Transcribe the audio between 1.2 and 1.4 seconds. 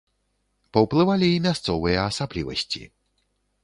і